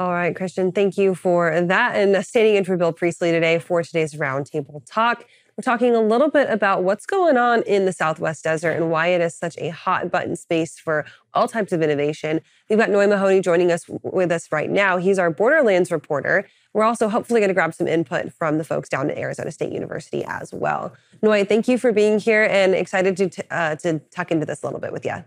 [0.00, 1.94] All right, Christian, thank you for that.
[1.94, 5.26] And standing in for Bill Priestley today for today's roundtable talk.
[5.58, 9.08] We're talking a little bit about what's going on in the Southwest Desert and why
[9.08, 11.04] it is such a hot button space for
[11.34, 12.40] all types of innovation.
[12.70, 14.96] We've got Noi Mahoney joining us with us right now.
[14.96, 16.48] He's our Borderlands reporter.
[16.72, 19.70] We're also hopefully going to grab some input from the folks down at Arizona State
[19.70, 20.94] University as well.
[21.20, 24.62] Noi, thank you for being here and excited to, t- uh, to tuck into this
[24.62, 25.24] a little bit with you.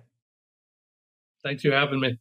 [1.43, 2.17] Thanks for having me.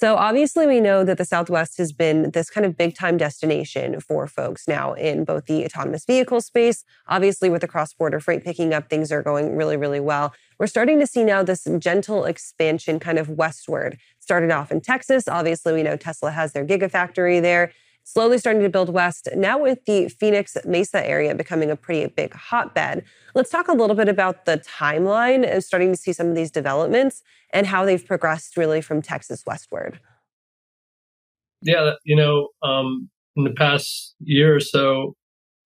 [0.00, 3.98] So obviously we know that the Southwest has been this kind of big time destination
[3.98, 6.84] for folks now in both the autonomous vehicle space.
[7.08, 10.32] Obviously with the cross border freight picking up, things are going really, really well.
[10.56, 13.98] We're starting to see now this gentle expansion kind of westward.
[14.20, 15.26] Started off in Texas.
[15.26, 17.72] Obviously we know Tesla has their gigafactory there
[18.08, 19.28] slowly starting to build west.
[19.36, 23.94] Now, with the Phoenix Mesa area becoming a pretty big hotbed, let's talk a little
[23.94, 28.04] bit about the timeline of starting to see some of these developments and how they've
[28.04, 30.00] progressed really from Texas westward.
[31.60, 35.14] Yeah, you know, um, in the past year or so,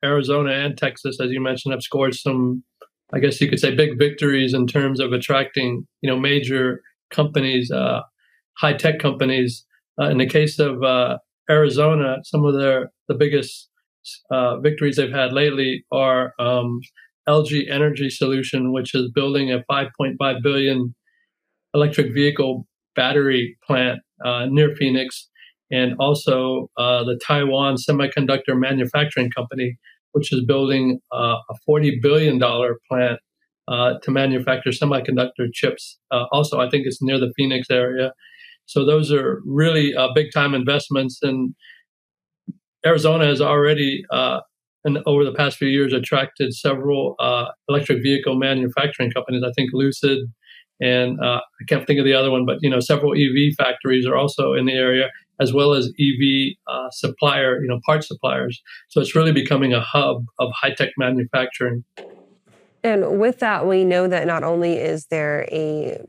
[0.04, 2.64] Arizona and Texas, as you mentioned, have scored some,
[3.12, 6.80] I guess you could say, big victories in terms of attracting, you know, major
[7.12, 8.00] companies, uh,
[8.58, 9.64] high tech companies.
[10.00, 11.18] Uh, in the case of uh,
[11.52, 13.68] Arizona, some of their the biggest
[14.30, 16.80] uh, victories they've had lately are um,
[17.28, 20.94] LG Energy Solution, which is building a 5.5 billion
[21.74, 25.28] electric vehicle battery plant uh, near Phoenix,
[25.70, 29.76] and also uh, the Taiwan Semiconductor Manufacturing Company,
[30.12, 33.20] which is building uh, a 40 billion dollar plant
[33.68, 35.98] uh, to manufacture semiconductor chips.
[36.10, 38.12] Uh, also, I think it's near the Phoenix area.
[38.72, 41.18] So those are really uh, big time investments.
[41.22, 41.54] And
[42.84, 44.40] Arizona has already, uh,
[44.84, 49.42] and over the past few years, attracted several uh, electric vehicle manufacturing companies.
[49.46, 50.20] I think Lucid
[50.80, 54.04] and uh, I can't think of the other one, but you know, several EV factories
[54.04, 58.60] are also in the area, as well as EV uh, supplier, you know, part suppliers.
[58.88, 61.84] So it's really becoming a hub of high tech manufacturing.
[62.82, 66.04] And with that, we know that not only is there a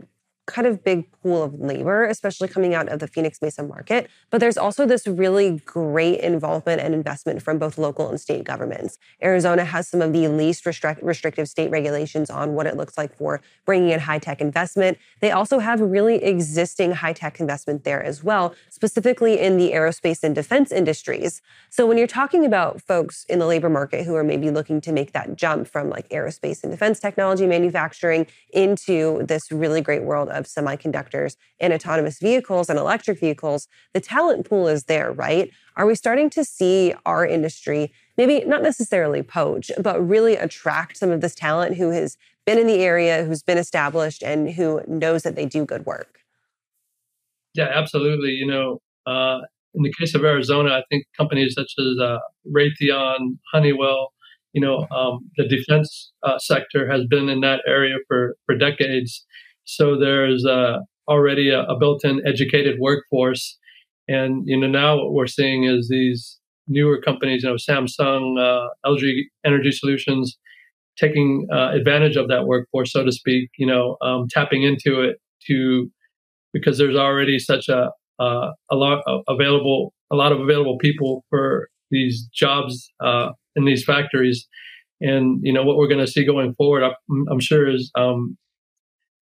[0.46, 4.10] kind of big pool of labor, especially coming out of the Phoenix Mesa market.
[4.30, 8.98] But there's also this really great involvement and investment from both local and state governments.
[9.24, 13.16] Arizona has some of the least restrict- restrictive state regulations on what it looks like
[13.16, 14.98] for bringing in high tech investment.
[15.22, 20.24] They also have really existing high tech investment there as well, specifically in the aerospace
[20.24, 21.42] and defense industries.
[21.70, 24.92] So when you're talking about folks in the labor market who are maybe looking to
[24.92, 30.30] make that jump from like aerospace and defense technology manufacturing into this really great world
[30.34, 35.52] of semiconductors and autonomous vehicles and electric vehicles, the talent pool is there, right?
[35.76, 41.12] Are we starting to see our industry maybe not necessarily poach, but really attract some
[41.12, 45.24] of this talent who has been in the area, who's been established, and who knows
[45.24, 46.20] that they do good work?
[47.54, 48.32] Yeah, absolutely.
[48.32, 49.40] You know, uh,
[49.74, 52.20] in the case of Arizona, I think companies such as uh,
[52.54, 54.14] Raytheon, Honeywell,
[54.54, 59.26] you know, um, the defense uh, sector has been in that area for, for decades.
[59.66, 63.58] So there's uh, already a, a, built-in educated workforce,
[64.08, 68.68] and you know now what we're seeing is these newer companies, you know, Samsung, uh,
[68.86, 70.38] LG Energy Solutions,
[70.98, 73.50] taking uh, advantage of that workforce, so to speak.
[73.58, 75.90] You know, um, tapping into it to
[76.54, 81.70] because there's already such a uh, a lot available a lot of available people for
[81.90, 84.48] these jobs uh, in these factories.
[85.02, 88.38] And you know what we're going to see going forward, I'm, I'm sure, is um,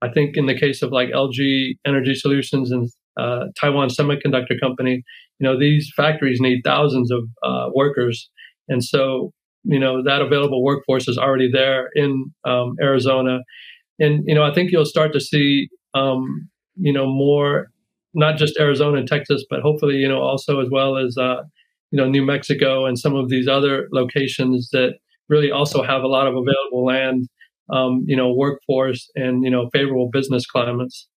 [0.02, 2.88] I think in the case of like LG Energy Solutions and
[3.18, 5.02] uh, Taiwan Semiconductor Company,
[5.38, 8.30] you know, these factories need thousands of uh, workers.
[8.68, 9.32] And so,
[9.64, 13.40] you know, that available workforce is already there in um, Arizona.
[13.98, 17.70] And, you know, I think you'll start to see, um, you know, more,
[18.14, 21.42] not just Arizona and Texas, but hopefully, you know, also as well as, uh,
[21.90, 24.94] you know, New Mexico and some of these other locations that
[25.28, 27.28] really also have a lot of available land
[27.72, 31.08] um, you know, workforce and, you know, favorable business climates.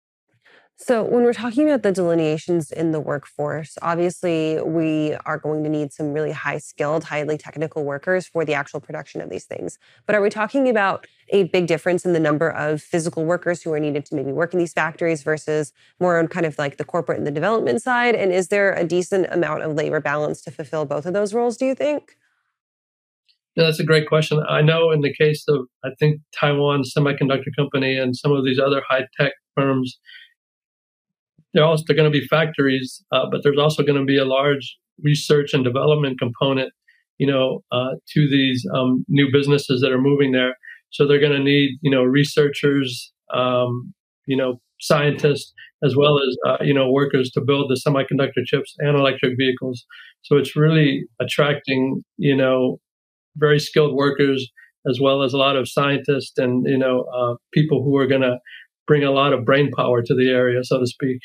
[0.75, 5.69] So, when we're talking about the delineations in the workforce, obviously we are going to
[5.69, 9.77] need some really high skilled, highly technical workers for the actual production of these things.
[10.07, 13.71] But are we talking about a big difference in the number of physical workers who
[13.71, 16.83] are needed to maybe work in these factories versus more on kind of like the
[16.83, 18.15] corporate and the development side?
[18.15, 21.55] And is there a decent amount of labor balance to fulfill both of those roles,
[21.55, 22.17] do you think?
[23.55, 24.41] That's a great question.
[24.49, 28.59] I know in the case of, I think, Taiwan Semiconductor Company and some of these
[28.59, 29.99] other high tech firms,
[31.53, 34.25] they're also they're going to be factories, uh, but there's also going to be a
[34.25, 36.73] large research and development component,
[37.19, 40.55] you know, uh, to these um, new businesses that are moving there.
[40.89, 43.93] So they're going to need, you know, researchers, um,
[44.25, 45.53] you know, scientists
[45.83, 49.85] as well as uh, you know workers to build the semiconductor chips and electric vehicles.
[50.21, 52.79] So it's really attracting you know
[53.35, 54.49] very skilled workers
[54.87, 58.21] as well as a lot of scientists and you know uh, people who are going
[58.21, 58.37] to
[58.87, 61.19] bring a lot of brain power to the area, so to speak.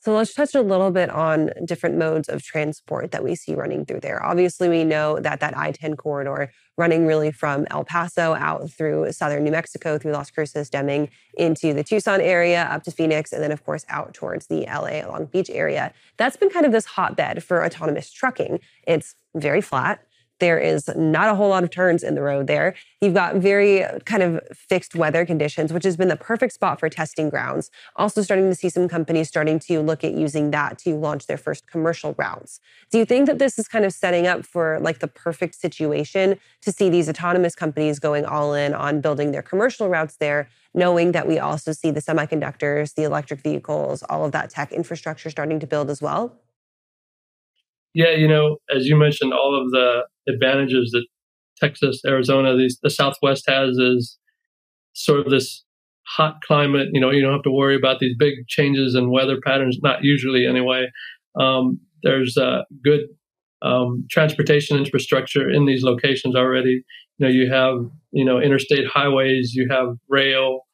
[0.00, 3.84] So let's touch a little bit on different modes of transport that we see running
[3.84, 4.24] through there.
[4.24, 9.42] Obviously, we know that that I-10 corridor running really from El Paso out through southern
[9.42, 13.50] New Mexico, through Las Cruces, Deming, into the Tucson area, up to Phoenix, and then,
[13.50, 15.92] of course, out towards the LA Long Beach area.
[16.18, 18.60] That's been kind of this hotbed for autonomous trucking.
[18.86, 20.05] It's very flat.
[20.38, 22.74] There is not a whole lot of turns in the road there.
[23.00, 26.78] You've got very uh, kind of fixed weather conditions, which has been the perfect spot
[26.78, 27.70] for testing grounds.
[27.96, 31.38] Also, starting to see some companies starting to look at using that to launch their
[31.38, 32.60] first commercial routes.
[32.90, 36.38] Do you think that this is kind of setting up for like the perfect situation
[36.62, 41.12] to see these autonomous companies going all in on building their commercial routes there, knowing
[41.12, 45.60] that we also see the semiconductors, the electric vehicles, all of that tech infrastructure starting
[45.60, 46.38] to build as well?
[47.96, 51.06] Yeah, you know, as you mentioned, all of the advantages that
[51.58, 54.18] Texas, Arizona, these, the Southwest has is
[54.92, 55.64] sort of this
[56.06, 56.88] hot climate.
[56.92, 60.04] You know, you don't have to worry about these big changes in weather patterns, not
[60.04, 60.88] usually anyway.
[61.40, 63.00] Um, there's uh, good
[63.62, 66.84] um, transportation infrastructure in these locations already.
[67.16, 67.76] You know, you have
[68.12, 70.66] you know interstate highways, you have rail,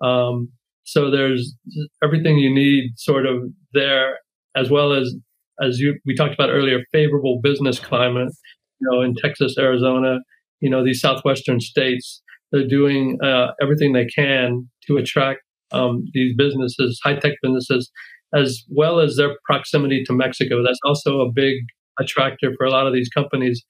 [0.00, 0.48] um,
[0.84, 1.54] so there's
[2.02, 3.42] everything you need sort of
[3.74, 4.20] there,
[4.56, 5.14] as well as
[5.60, 8.32] as you we talked about earlier, favorable business climate.
[8.80, 10.18] You know, in Texas, Arizona,
[10.60, 12.20] you know, these southwestern states,
[12.50, 15.40] they're doing uh, everything they can to attract
[15.72, 17.90] um, these businesses, high tech businesses,
[18.34, 20.62] as well as their proximity to Mexico.
[20.62, 21.54] That's also a big
[22.00, 23.62] attractor for a lot of these companies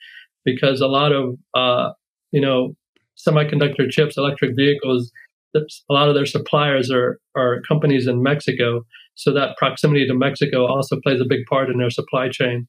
[0.45, 1.91] because a lot of uh,
[2.31, 2.75] you know
[3.17, 5.13] semiconductor chips, electric vehicles,
[5.55, 8.83] a lot of their suppliers are are companies in Mexico.
[9.15, 12.69] So that proximity to Mexico also plays a big part in their supply chain.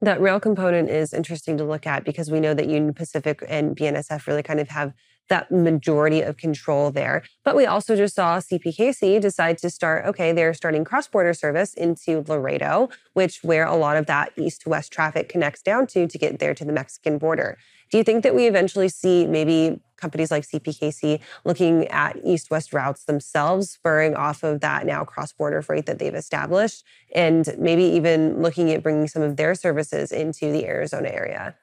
[0.00, 3.76] That rail component is interesting to look at because we know that Union Pacific and
[3.76, 4.92] BNSF really kind of have
[5.32, 7.22] that majority of control there.
[7.42, 11.72] But we also just saw CPKC decide to start, okay, they're starting cross border service
[11.72, 16.06] into Laredo, which where a lot of that east to west traffic connects down to
[16.06, 17.56] to get there to the Mexican border.
[17.90, 22.74] Do you think that we eventually see maybe companies like CPKC looking at east west
[22.74, 26.84] routes themselves, spurring off of that now cross border freight that they've established,
[27.14, 31.54] and maybe even looking at bringing some of their services into the Arizona area?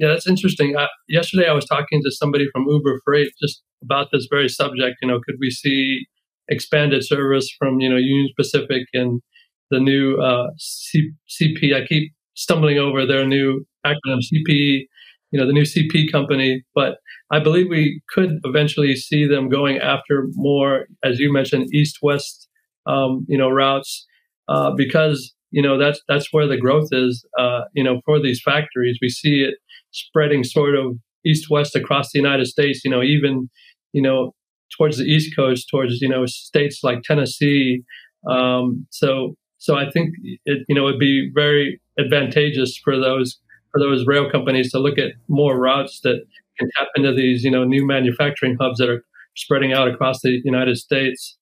[0.00, 0.76] Yeah, that's interesting.
[0.76, 4.96] Uh, yesterday, I was talking to somebody from Uber Freight just about this very subject.
[5.02, 6.06] You know, could we see
[6.48, 9.22] expanded service from you know Union Pacific and
[9.70, 11.74] the new uh, C- CP?
[11.74, 14.86] I keep stumbling over their new acronym CP,
[15.32, 16.64] you know, the new CP company.
[16.74, 16.98] But
[17.30, 22.48] I believe we could eventually see them going after more, as you mentioned, east-west,
[22.86, 24.06] um, you know, routes
[24.48, 27.24] uh, because you know that's that's where the growth is.
[27.38, 29.54] Uh, you know, for these factories, we see it
[29.92, 32.84] spreading sort of east-west across the United States.
[32.84, 33.48] You know, even
[33.92, 34.34] you know
[34.76, 37.82] towards the East Coast, towards you know states like Tennessee.
[38.28, 40.10] Um, so so I think
[40.44, 43.38] it you know it'd be very advantageous for those
[43.72, 46.20] for those rail companies to look at more routes that
[46.58, 49.04] can tap into these, you know, new manufacturing hubs that are
[49.36, 51.36] spreading out across the United States.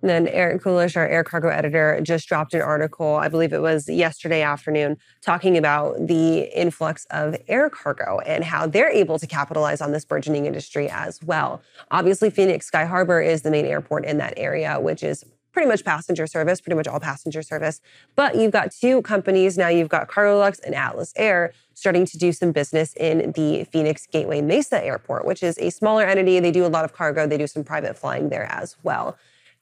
[0.00, 3.88] Then Eric Kulisch, our air cargo editor, just dropped an article, I believe it was
[3.88, 9.80] yesterday afternoon, talking about the influx of air cargo and how they're able to capitalize
[9.80, 11.62] on this burgeoning industry as well.
[11.90, 15.84] Obviously, Phoenix Sky Harbor is the main airport in that area, which is pretty much
[15.84, 17.80] passenger service, pretty much all passenger service.
[18.14, 19.66] But you've got two companies now.
[19.66, 24.40] You've got Cargolux and Atlas Air starting to do some business in the Phoenix Gateway
[24.40, 26.38] Mesa Airport, which is a smaller entity.
[26.38, 27.26] They do a lot of cargo.
[27.26, 29.16] They do some private flying there as well.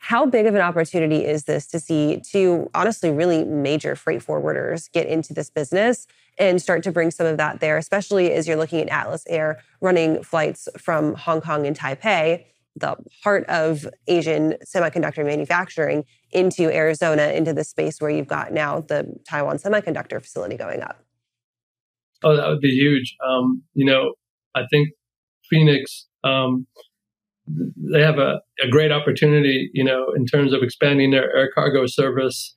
[0.06, 4.88] How big of an opportunity is this to see two, honestly, really major freight forwarders
[4.92, 6.06] get into this business
[6.38, 9.58] and start to bring some of that there, especially as you're looking at Atlas Air
[9.80, 12.44] running flights from Hong Kong and Taipei?
[12.76, 12.94] the
[13.24, 19.18] heart of Asian semiconductor manufacturing into Arizona, into the space where you've got now the
[19.28, 21.02] Taiwan semiconductor facility going up?
[22.22, 23.16] Oh, that would be huge.
[23.26, 24.12] Um, you know,
[24.54, 24.90] I think
[25.50, 26.66] Phoenix, um,
[27.46, 31.86] they have a, a, great opportunity, you know, in terms of expanding their air cargo
[31.86, 32.54] service.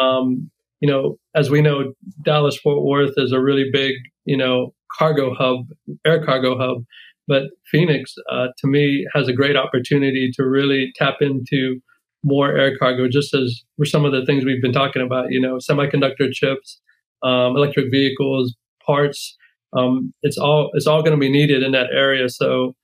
[0.00, 0.50] Um,
[0.80, 5.34] you know, as we know, Dallas Fort Worth is a really big, you know, cargo
[5.34, 5.66] hub,
[6.06, 6.84] air cargo hub.
[7.28, 11.80] But Phoenix, uh, to me, has a great opportunity to really tap into
[12.22, 15.40] more air cargo, just as for some of the things we've been talking about, you
[15.40, 16.80] know, semiconductor chips,
[17.22, 19.36] um, electric vehicles, parts.
[19.76, 22.28] Um, it's all it's all going to be needed in that area.
[22.28, 22.74] So,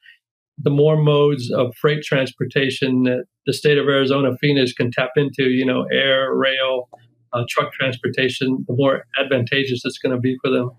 [0.58, 5.44] the more modes of freight transportation that the state of Arizona, Phoenix can tap into,
[5.44, 6.88] you know, air, rail,
[7.32, 10.70] uh, truck transportation, the more advantageous it's going to be for them.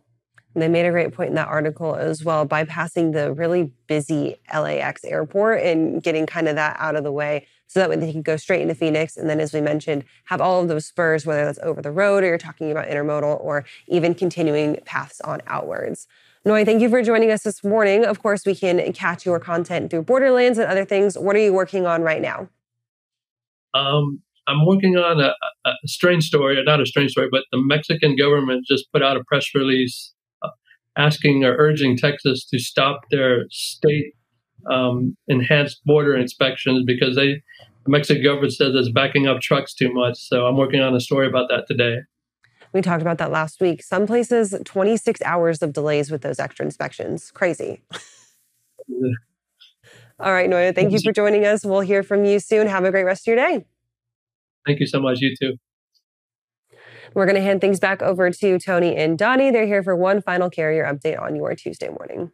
[0.56, 5.04] They made a great point in that article as well, bypassing the really busy LAX
[5.04, 8.22] airport and getting kind of that out of the way so that way they can
[8.22, 9.18] go straight into Phoenix.
[9.18, 12.24] And then, as we mentioned, have all of those spurs, whether that's over the road
[12.24, 16.08] or you're talking about intermodal or even continuing paths on outwards.
[16.46, 18.04] Noi, thank you for joining us this morning.
[18.04, 21.18] Of course, we can catch your content through Borderlands and other things.
[21.18, 22.50] What are you working on right now?
[23.74, 25.34] Um, I'm working on a,
[25.66, 29.24] a, strange story, not a strange story, but the Mexican government just put out a
[29.24, 30.50] press release uh,
[30.98, 34.14] asking or urging Texas to stop their state
[34.70, 37.42] um, enhanced border inspections because they,
[37.86, 40.18] the Mexican government says it's backing up trucks too much.
[40.18, 42.00] So I'm working on a story about that today.
[42.74, 43.84] We talked about that last week.
[43.84, 47.32] Some places, 26 hours of delays with those extra inspections.
[47.32, 47.84] Crazy.
[50.20, 51.66] All right, Noya, thank you for joining us.
[51.66, 52.68] We'll hear from you soon.
[52.68, 53.66] Have a great rest of your day.
[54.66, 55.20] Thank you so much.
[55.20, 55.58] You too.
[57.14, 59.52] We're going to hand things back over to Tony and Donnie.
[59.52, 62.32] They're here for one final carrier update on your Tuesday morning.